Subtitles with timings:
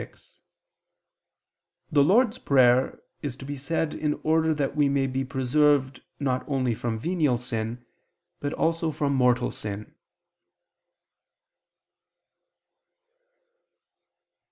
[0.01, 0.39] 6:
[1.91, 6.43] The Lord's Prayer is to be said in order that we may be preserved not
[6.49, 7.85] only from venial sin,
[8.39, 9.93] but also from mortal sin.